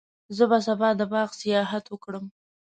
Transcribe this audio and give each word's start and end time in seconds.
زه 0.35 0.43
به 0.49 0.57
سبا 0.65 0.89
د 0.99 1.01
باغ 1.11 1.29
سیاحت 1.41 1.85
وکړم. 1.89 2.25